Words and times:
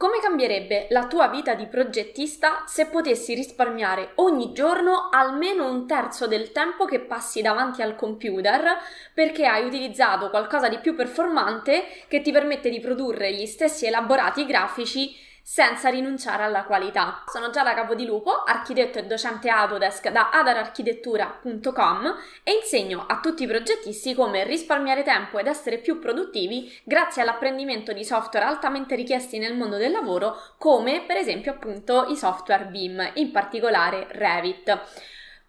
Come 0.00 0.18
cambierebbe 0.18 0.86
la 0.88 1.06
tua 1.08 1.28
vita 1.28 1.52
di 1.52 1.66
progettista 1.66 2.64
se 2.66 2.86
potessi 2.86 3.34
risparmiare 3.34 4.12
ogni 4.14 4.54
giorno 4.54 5.10
almeno 5.12 5.70
un 5.70 5.86
terzo 5.86 6.26
del 6.26 6.52
tempo 6.52 6.86
che 6.86 7.00
passi 7.00 7.42
davanti 7.42 7.82
al 7.82 7.96
computer 7.96 8.78
perché 9.12 9.44
hai 9.44 9.66
utilizzato 9.66 10.30
qualcosa 10.30 10.70
di 10.70 10.78
più 10.78 10.94
performante 10.94 11.84
che 12.08 12.22
ti 12.22 12.32
permette 12.32 12.70
di 12.70 12.80
produrre 12.80 13.34
gli 13.34 13.44
stessi 13.44 13.84
elaborati 13.84 14.46
grafici 14.46 15.14
senza 15.50 15.88
rinunciare 15.88 16.44
alla 16.44 16.62
qualità. 16.62 17.24
Sono 17.26 17.50
già 17.50 17.64
da 17.64 17.74
Capodilupo, 17.74 18.44
architetto 18.44 19.00
e 19.00 19.06
docente 19.06 19.48
Autodesk 19.48 20.08
da 20.10 20.30
adararchitettura.com 20.30 22.16
e 22.44 22.52
insegno 22.52 23.04
a 23.08 23.18
tutti 23.18 23.42
i 23.42 23.48
progettisti 23.48 24.14
come 24.14 24.44
risparmiare 24.44 25.02
tempo 25.02 25.40
ed 25.40 25.48
essere 25.48 25.78
più 25.78 25.98
produttivi 25.98 26.72
grazie 26.84 27.22
all'apprendimento 27.22 27.92
di 27.92 28.04
software 28.04 28.46
altamente 28.46 28.94
richiesti 28.94 29.38
nel 29.38 29.56
mondo 29.56 29.76
del 29.76 29.90
lavoro 29.90 30.36
come 30.56 31.02
per 31.04 31.16
esempio 31.16 31.50
appunto 31.50 32.06
i 32.08 32.16
software 32.16 32.66
BIM, 32.66 33.10
in 33.14 33.32
particolare 33.32 34.06
Revit. 34.10 34.80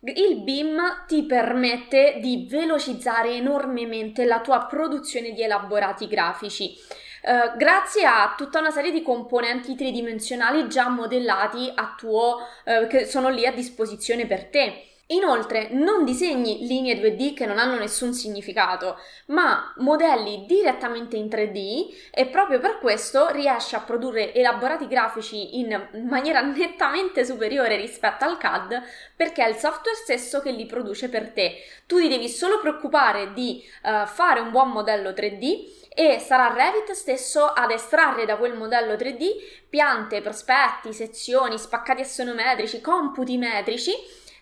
Il 0.00 0.42
BIM 0.42 1.04
ti 1.06 1.22
permette 1.22 2.18
di 2.20 2.48
velocizzare 2.50 3.30
enormemente 3.36 4.24
la 4.24 4.40
tua 4.40 4.66
produzione 4.66 5.30
di 5.30 5.42
elaborati 5.44 6.08
grafici. 6.08 6.76
Uh, 7.24 7.56
grazie 7.56 8.04
a 8.04 8.34
tutta 8.36 8.58
una 8.58 8.70
serie 8.70 8.90
di 8.90 9.00
componenti 9.00 9.74
tridimensionali 9.74 10.68
già 10.68 10.90
modellati 10.90 11.72
a 11.74 11.94
tuo, 11.96 12.40
uh, 12.64 12.86
che 12.86 13.06
sono 13.06 13.30
lì 13.30 13.46
a 13.46 13.52
disposizione 13.52 14.26
per 14.26 14.44
te. 14.50 14.88
Inoltre 15.14 15.68
non 15.70 16.04
disegni 16.04 16.66
linee 16.66 17.00
2D 17.00 17.34
che 17.34 17.46
non 17.46 17.58
hanno 17.58 17.78
nessun 17.78 18.12
significato, 18.12 18.98
ma 19.26 19.72
modelli 19.76 20.44
direttamente 20.46 21.16
in 21.16 21.26
3D 21.26 22.10
e 22.10 22.26
proprio 22.26 22.58
per 22.58 22.78
questo 22.78 23.28
riesci 23.28 23.76
a 23.76 23.80
produrre 23.80 24.34
elaborati 24.34 24.88
grafici 24.88 25.58
in 25.60 25.88
maniera 26.08 26.40
nettamente 26.42 27.24
superiore 27.24 27.76
rispetto 27.76 28.24
al 28.24 28.38
CAD 28.38 28.82
perché 29.16 29.44
è 29.44 29.48
il 29.48 29.56
software 29.56 29.96
stesso 29.96 30.40
che 30.40 30.50
li 30.50 30.66
produce 30.66 31.08
per 31.08 31.30
te. 31.30 31.62
Tu 31.86 32.00
ti 32.00 32.08
devi 32.08 32.28
solo 32.28 32.58
preoccupare 32.58 33.32
di 33.32 33.62
uh, 33.82 34.06
fare 34.06 34.40
un 34.40 34.50
buon 34.50 34.70
modello 34.70 35.10
3D 35.10 35.82
e 35.94 36.18
sarà 36.18 36.52
Revit 36.52 36.90
stesso 36.90 37.44
ad 37.44 37.70
estrarre 37.70 38.24
da 38.24 38.36
quel 38.36 38.56
modello 38.56 38.94
3D 38.94 39.28
piante, 39.68 40.20
prospetti, 40.20 40.92
sezioni, 40.92 41.56
spaccati 41.56 42.00
assonometrici, 42.00 42.80
computi 42.80 43.36
metrici 43.36 43.92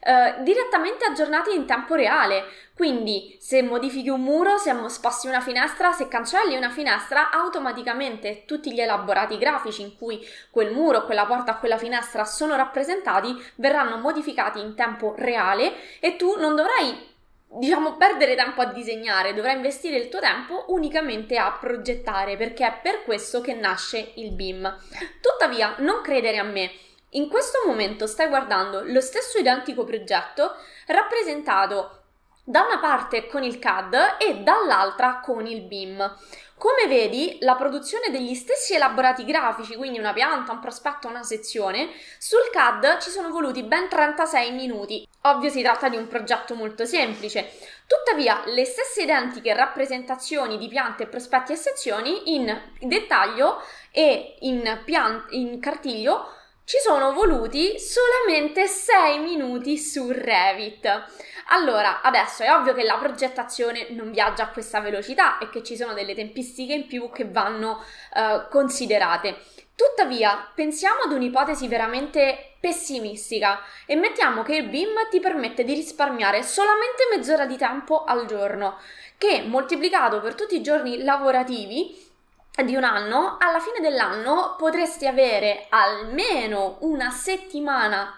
eh, 0.05 0.43
direttamente 0.43 1.05
aggiornati 1.05 1.55
in 1.55 1.65
tempo 1.65 1.95
reale. 1.95 2.45
Quindi, 2.75 3.37
se 3.39 3.63
modifichi 3.63 4.09
un 4.09 4.23
muro, 4.23 4.59
se 4.59 4.75
sposti 4.89 5.29
una 5.29 5.41
finestra, 5.41 5.93
se 5.93 6.09
cancelli 6.09 6.57
una 6.57 6.71
finestra, 6.71 7.31
automaticamente 7.31 8.45
tutti 8.45 8.73
gli 8.73 8.81
elaborati 8.81 9.39
grafici 9.39 9.83
in 9.83 9.97
cui 9.97 10.21
quel 10.51 10.73
muro, 10.73 11.05
quella 11.05 11.27
porta, 11.27 11.57
quella 11.57 11.79
finestra 11.79 12.25
sono 12.25 12.57
rappresentati 12.57 13.41
verranno 13.57 13.99
modificati 13.99 14.59
in 14.59 14.75
tempo 14.75 15.15
reale 15.17 15.75
e 16.01 16.17
tu 16.17 16.37
non 16.37 16.57
dovrai 16.57 17.11
diciamo, 17.59 17.97
perdere 17.97 18.35
tempo 18.35 18.63
a 18.63 18.73
disegnare, 18.73 19.35
dovrai 19.35 19.57
investire 19.57 19.97
il 19.97 20.09
tuo 20.09 20.21
tempo 20.21 20.65
unicamente 20.69 21.37
a 21.37 21.53
progettare, 21.53 22.37
perché 22.37 22.67
è 22.67 22.79
per 22.83 23.05
questo 23.05 23.41
che 23.41 23.55
nasce 23.55 24.13
il 24.17 24.33
BIM. 24.33 24.79
Tuttavia, 25.21 25.75
non 25.79 26.01
credere 26.03 26.39
a 26.39 26.45
me. 26.45 26.71
In 27.15 27.29
questo 27.29 27.59
momento 27.67 28.07
stai 28.07 28.29
guardando 28.29 28.83
lo 28.85 29.01
stesso 29.03 29.37
identico 29.39 29.85
progetto 29.85 30.57
rappresentato 30.87 31.99
da 32.43 32.63
una 32.63 32.79
parte 32.79 33.27
con 33.27 33.43
il 33.43 33.59
CAD 33.59 34.17
e 34.19 34.39
dall'altra 34.39 35.21
con 35.23 35.47
il 35.47 35.61
BIM. 35.63 36.17
Come 36.57 36.87
vedi, 36.87 37.37
la 37.41 37.55
produzione 37.55 38.11
degli 38.11 38.35
stessi 38.35 38.75
elaborati 38.75 39.25
grafici, 39.25 39.77
quindi 39.77 39.99
una 39.99 40.15
pianta, 40.15 40.53
un 40.53 40.61
prospetto, 40.61 41.07
una 41.07 41.23
sezione, 41.23 41.91
sul 42.19 42.49
CAD 42.51 42.99
ci 42.99 43.11
sono 43.11 43.29
voluti 43.29 43.63
ben 43.63 43.89
36 43.89 44.53
minuti. 44.53 45.07
Ovvio 45.23 45.51
si 45.51 45.61
tratta 45.61 45.91
di 45.91 45.97
un 45.97 46.09
progetto 46.09 46.55
molto 46.55 46.87
semplice. 46.87 47.51
Tuttavia, 47.87 48.43
le 48.47 48.65
stesse 48.65 49.03
identiche 49.03 49.53
rappresentazioni 49.55 50.57
di 50.57 50.69
piante, 50.69 51.07
prospetti 51.07 51.53
e 51.53 51.57
sezioni 51.57 52.35
in 52.35 52.59
dettaglio 52.81 53.61
e 53.91 54.37
in, 54.41 54.81
pian- 54.85 55.27
in 55.31 55.61
cartiglio 55.61 56.41
ci 56.65 56.79
sono 56.79 57.13
voluti 57.13 57.79
solamente 57.79 58.67
6 58.67 59.19
minuti 59.19 59.77
su 59.79 60.11
Revit. 60.11 61.05
Allora, 61.49 62.01
adesso 62.03 62.43
è 62.43 62.55
ovvio 62.55 62.73
che 62.73 62.85
la 62.85 62.97
progettazione 62.99 63.89
non 63.91 64.13
viaggia 64.13 64.45
a 64.45 64.51
questa 64.51 64.81
velocità 64.81 65.39
e 65.39 65.51
che 65.51 65.63
ci 65.63 65.77
sono 65.77 65.93
delle 65.93 66.15
tempistiche 66.15 66.73
in 66.73 66.87
più 66.87 67.11
che 67.11 67.29
vanno 67.29 67.83
uh, 68.15 68.49
considerate. 68.49 69.39
Tuttavia, 69.75 70.51
pensiamo 70.55 71.01
ad 71.01 71.13
un'ipotesi 71.13 71.67
veramente 71.67 72.55
pessimistica 72.61 73.61
e 73.85 73.97
mettiamo 73.97 74.43
che 74.43 74.57
il 74.57 74.69
BIM 74.69 75.09
ti 75.11 75.19
permette 75.19 75.65
di 75.65 75.75
risparmiare 75.75 76.43
solamente 76.43 77.09
mezz'ora 77.11 77.47
di 77.47 77.57
tempo 77.57 78.05
al 78.05 78.27
giorno, 78.27 78.79
che 79.19 79.43
moltiplicato 79.43 80.21
per 80.21 80.35
tutti 80.35 80.55
i 80.55 80.63
giorni 80.63 81.03
lavorativi 81.03 82.12
di 82.61 82.77
un 82.77 82.85
anno, 82.85 83.39
alla 83.39 83.61
fine 83.61 83.81
dell'anno 83.81 84.57
potresti 84.59 85.07
avere 85.07 85.67
almeno 85.71 86.77
una 86.81 87.11
settimana 87.11 88.15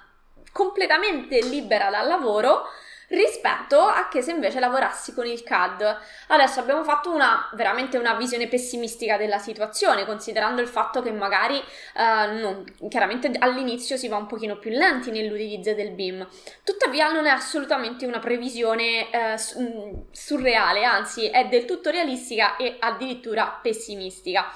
completamente 0.50 1.40
libera 1.40 1.88
dal 1.88 2.08
lavoro 2.08 2.64
rispetto 3.14 3.80
a 3.80 4.08
che 4.08 4.22
se 4.22 4.32
invece 4.32 4.60
lavorassi 4.60 5.14
con 5.14 5.26
il 5.26 5.42
CAD. 5.42 5.98
Adesso 6.28 6.60
abbiamo 6.60 6.84
fatto 6.84 7.10
una 7.10 7.48
veramente 7.54 7.96
una 7.96 8.14
visione 8.14 8.48
pessimistica 8.48 9.16
della 9.16 9.38
situazione, 9.38 10.04
considerando 10.04 10.60
il 10.60 10.68
fatto 10.68 11.02
che 11.02 11.10
magari 11.10 11.58
eh, 11.58 12.26
non, 12.32 12.64
chiaramente 12.88 13.30
all'inizio 13.38 13.96
si 13.96 14.08
va 14.08 14.16
un 14.16 14.26
pochino 14.26 14.58
più 14.58 14.70
lenti 14.70 15.10
nell'utilizzo 15.10 15.74
del 15.74 15.92
BIM. 15.92 16.26
Tuttavia 16.62 17.10
non 17.10 17.26
è 17.26 17.30
assolutamente 17.30 18.06
una 18.06 18.18
previsione 18.18 19.10
eh, 19.10 19.36
mm, 19.58 19.92
surreale, 20.10 20.84
anzi 20.84 21.26
è 21.26 21.46
del 21.46 21.64
tutto 21.64 21.90
realistica 21.90 22.56
e 22.56 22.76
addirittura 22.78 23.58
pessimistica. 23.62 24.52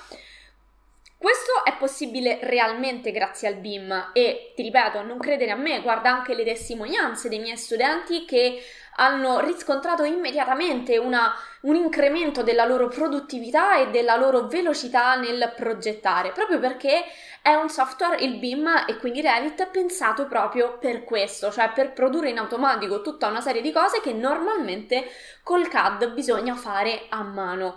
Questo 1.20 1.64
è 1.64 1.76
possibile 1.76 2.38
realmente 2.42 3.10
grazie 3.10 3.48
al 3.48 3.56
BIM 3.56 4.10
e 4.12 4.52
ti 4.54 4.62
ripeto, 4.62 5.02
non 5.02 5.18
credere 5.18 5.50
a 5.50 5.56
me, 5.56 5.80
guarda 5.80 6.10
anche 6.10 6.32
le 6.32 6.44
testimonianze 6.44 7.28
dei 7.28 7.40
miei 7.40 7.56
studenti 7.56 8.24
che 8.24 8.62
hanno 8.94 9.40
riscontrato 9.40 10.04
immediatamente 10.04 10.96
una, 10.96 11.34
un 11.62 11.74
incremento 11.74 12.44
della 12.44 12.64
loro 12.64 12.86
produttività 12.86 13.78
e 13.78 13.90
della 13.90 14.14
loro 14.14 14.46
velocità 14.46 15.16
nel 15.16 15.52
progettare, 15.56 16.30
proprio 16.30 16.60
perché 16.60 17.04
è 17.42 17.52
un 17.54 17.68
software, 17.68 18.22
il 18.22 18.38
BIM 18.38 18.84
e 18.86 18.96
quindi 18.98 19.20
Revit, 19.20 19.66
pensato 19.70 20.26
proprio 20.26 20.78
per 20.78 21.02
questo, 21.02 21.50
cioè 21.50 21.72
per 21.72 21.94
produrre 21.94 22.30
in 22.30 22.38
automatico 22.38 23.02
tutta 23.02 23.26
una 23.26 23.40
serie 23.40 23.60
di 23.62 23.72
cose 23.72 24.00
che 24.00 24.12
normalmente 24.12 25.10
col 25.42 25.66
CAD 25.66 26.12
bisogna 26.12 26.54
fare 26.54 27.06
a 27.08 27.24
mano. 27.24 27.76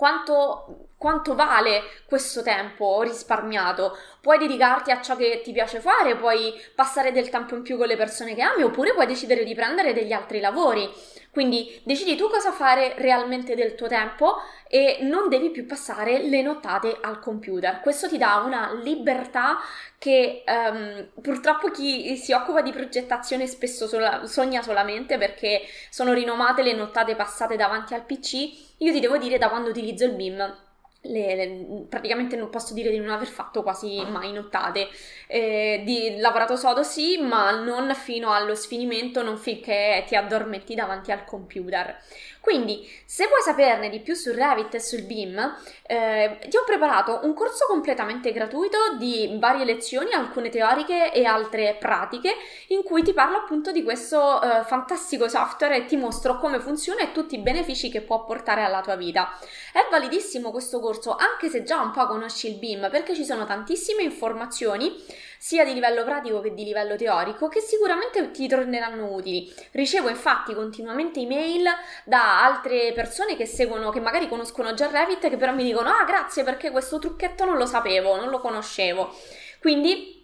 Quanto 0.00 0.86
quanto 0.96 1.34
vale 1.34 1.82
questo 2.06 2.42
tempo 2.42 3.02
risparmiato? 3.02 3.94
Puoi 4.20 4.38
dedicarti 4.38 4.90
a 4.90 5.00
ciò 5.00 5.16
che 5.16 5.40
ti 5.42 5.52
piace 5.52 5.80
fare, 5.80 6.16
puoi 6.16 6.52
passare 6.74 7.10
del 7.10 7.30
tempo 7.30 7.54
in 7.54 7.62
più 7.62 7.78
con 7.78 7.86
le 7.86 7.96
persone 7.96 8.34
che 8.34 8.42
ami, 8.42 8.62
oppure 8.62 8.92
puoi 8.92 9.06
decidere 9.06 9.44
di 9.44 9.54
prendere 9.54 9.92
degli 9.92 10.12
altri 10.12 10.40
lavori. 10.40 10.88
Quindi 11.30 11.80
decidi 11.84 12.16
tu 12.16 12.28
cosa 12.28 12.50
fare 12.50 12.94
realmente 12.96 13.54
del 13.54 13.76
tuo 13.76 13.86
tempo 13.86 14.38
e 14.68 14.98
non 15.02 15.28
devi 15.28 15.50
più 15.50 15.64
passare 15.64 16.22
le 16.22 16.42
nottate 16.42 16.98
al 17.00 17.20
computer. 17.20 17.80
Questo 17.80 18.08
ti 18.08 18.18
dà 18.18 18.42
una 18.44 18.72
libertà 18.82 19.58
che 19.96 20.42
um, 20.46 21.08
purtroppo 21.22 21.70
chi 21.70 22.16
si 22.16 22.32
occupa 22.32 22.62
di 22.62 22.72
progettazione 22.72 23.46
spesso 23.46 23.86
sola, 23.86 24.26
sogna 24.26 24.60
solamente 24.60 25.18
perché 25.18 25.62
sono 25.88 26.12
rinomate 26.12 26.62
le 26.62 26.72
nottate 26.72 27.14
passate 27.14 27.56
davanti 27.56 27.94
al 27.94 28.04
PC. 28.04 28.34
Io 28.78 28.92
ti 28.92 28.98
devo 28.98 29.16
dire 29.16 29.38
da 29.38 29.48
quando 29.48 29.70
utilizzo 29.70 30.04
il 30.04 30.12
BIM 30.12 30.68
le, 31.02 31.34
le, 31.34 31.86
praticamente 31.88 32.36
non 32.36 32.50
posso 32.50 32.74
dire 32.74 32.90
di 32.90 32.98
non 32.98 33.10
aver 33.10 33.28
fatto 33.28 33.62
quasi 33.62 34.04
mai 34.06 34.32
nottate. 34.32 34.88
Eh, 35.26 35.82
di 35.84 36.18
lavorato 36.18 36.56
sodo 36.56 36.82
sì, 36.82 37.18
ma 37.18 37.50
non 37.52 37.94
fino 37.94 38.32
allo 38.32 38.54
sfinimento, 38.54 39.22
non 39.22 39.38
finché 39.38 40.04
ti 40.06 40.16
addormenti 40.16 40.74
davanti 40.74 41.12
al 41.12 41.24
computer. 41.24 41.98
Quindi, 42.40 42.88
se 43.04 43.26
vuoi 43.26 43.42
saperne 43.42 43.90
di 43.90 44.00
più 44.00 44.14
su 44.14 44.32
Revit 44.32 44.74
e 44.74 44.80
sul 44.80 45.02
BIM, 45.02 45.56
eh, 45.86 46.38
ti 46.48 46.56
ho 46.56 46.64
preparato 46.64 47.20
un 47.22 47.34
corso 47.34 47.66
completamente 47.66 48.32
gratuito 48.32 48.96
di 48.98 49.36
varie 49.38 49.66
lezioni, 49.66 50.12
alcune 50.12 50.48
teoriche 50.48 51.12
e 51.12 51.24
altre 51.24 51.76
pratiche, 51.78 52.34
in 52.68 52.82
cui 52.82 53.02
ti 53.02 53.12
parlo 53.12 53.36
appunto 53.36 53.72
di 53.72 53.82
questo 53.82 54.40
eh, 54.40 54.64
fantastico 54.64 55.28
software 55.28 55.76
e 55.76 55.84
ti 55.84 55.96
mostro 55.96 56.38
come 56.38 56.60
funziona 56.60 57.02
e 57.02 57.12
tutti 57.12 57.34
i 57.34 57.42
benefici 57.42 57.90
che 57.90 58.00
può 58.00 58.24
portare 58.24 58.62
alla 58.62 58.80
tua 58.80 58.96
vita. 58.96 59.38
È 59.72 59.86
validissimo 59.90 60.50
questo 60.50 60.80
corso 60.80 60.89
corso, 60.90 61.14
anche 61.14 61.48
se 61.48 61.62
già 61.62 61.80
un 61.80 61.92
po' 61.92 62.06
conosci 62.06 62.48
il 62.48 62.56
BIM, 62.56 62.88
perché 62.90 63.14
ci 63.14 63.24
sono 63.24 63.46
tantissime 63.46 64.02
informazioni 64.02 64.92
sia 65.38 65.64
di 65.64 65.72
livello 65.72 66.04
pratico 66.04 66.40
che 66.40 66.52
di 66.52 66.64
livello 66.64 66.96
teorico, 66.96 67.48
che 67.48 67.60
sicuramente 67.60 68.30
ti 68.32 68.48
torneranno 68.48 69.12
utili. 69.12 69.52
Ricevo 69.70 70.08
infatti 70.08 70.52
continuamente 70.52 71.20
email 71.20 71.64
da 72.04 72.44
altre 72.44 72.92
persone 72.92 73.36
che 73.36 73.46
seguono, 73.46 73.90
che 73.90 74.00
magari 74.00 74.28
conoscono 74.28 74.74
già 74.74 74.90
Revit, 74.90 75.28
che 75.28 75.36
però 75.36 75.52
mi 75.52 75.64
dicono: 75.64 75.88
Ah, 75.88 76.04
grazie 76.04 76.42
perché 76.42 76.70
questo 76.70 76.98
trucchetto 76.98 77.44
non 77.44 77.56
lo 77.56 77.66
sapevo, 77.66 78.16
non 78.16 78.28
lo 78.28 78.40
conoscevo. 78.40 79.14
Quindi 79.60 80.19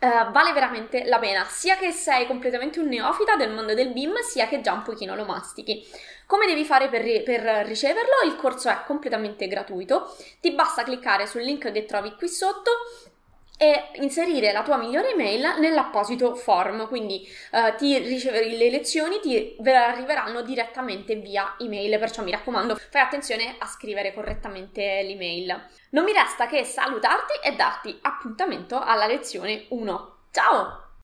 Uh, 0.00 0.30
vale 0.30 0.54
veramente 0.54 1.04
la 1.04 1.18
pena, 1.18 1.44
sia 1.44 1.76
che 1.76 1.92
sei 1.92 2.26
completamente 2.26 2.80
un 2.80 2.88
neofita 2.88 3.36
del 3.36 3.52
mondo 3.52 3.74
del 3.74 3.92
BIM, 3.92 4.16
sia 4.22 4.48
che 4.48 4.62
già 4.62 4.72
un 4.72 4.82
pochino 4.82 5.14
lo 5.14 5.26
mastichi. 5.26 5.86
Come 6.24 6.46
devi 6.46 6.64
fare 6.64 6.88
per, 6.88 7.02
ri- 7.02 7.22
per, 7.22 7.42
riceverlo? 7.66 8.22
Il 8.24 8.36
corso 8.36 8.70
è 8.70 8.78
completamente 8.86 9.46
gratuito, 9.46 10.16
ti 10.40 10.52
basta 10.52 10.84
cliccare 10.84 11.26
sul 11.26 11.42
link 11.42 11.70
che 11.70 11.84
trovi 11.84 12.14
qui 12.16 12.28
sotto 12.28 12.70
e 13.62 13.90
inserire 13.96 14.52
la 14.52 14.62
tua 14.62 14.78
migliore 14.78 15.10
email 15.10 15.56
nell'apposito 15.58 16.34
form, 16.34 16.88
quindi 16.88 17.28
uh, 17.52 17.76
ti 17.76 17.98
riceverai 17.98 18.56
le 18.56 18.70
lezioni, 18.70 19.20
ti 19.20 19.54
arriveranno 19.62 20.40
direttamente 20.40 21.16
via 21.16 21.56
email, 21.58 21.98
perciò 21.98 22.22
mi 22.22 22.30
raccomando 22.30 22.74
fai 22.76 23.02
attenzione 23.02 23.56
a 23.58 23.66
scrivere 23.66 24.14
correttamente 24.14 25.02
l'email. 25.02 25.62
Non 25.90 26.04
mi 26.04 26.12
resta 26.14 26.46
che 26.46 26.64
salutarti 26.64 27.34
e 27.44 27.54
darti 27.54 27.98
appuntamento 28.00 28.80
alla 28.80 29.06
lezione 29.06 29.66
1. 29.68 30.16
Ciao! 30.30 30.89